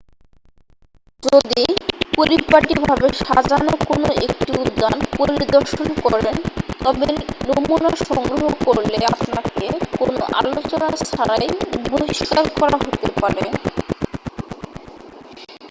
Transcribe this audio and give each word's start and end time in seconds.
"যদি 1.23 1.63
পরিপাটি 2.17 2.73
ভাবে 2.85 3.07
সাজানো 3.21 3.73
কোন 3.85 4.03
একটি 4.25 4.51
উদ্যান 4.61 4.95
পরিদর্শন 5.15 5.87
করেন 6.05 6.37
তবে 6.79 7.09
"নমুনা" 7.47 7.91
সংগ্রহ 8.05 8.43
করলে 8.65 8.97
আপনাকে 9.11 9.65
কোনও 9.95 10.19
আলোচনা 10.39 10.87
ছাড়াই 11.07 11.47
বহিষ্কার 11.85 12.45
করা 12.55 12.77
হতে 12.83 13.09
পারে। 13.17 13.43